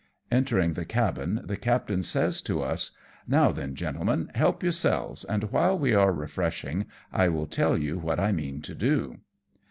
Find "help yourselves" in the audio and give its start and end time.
4.33-5.23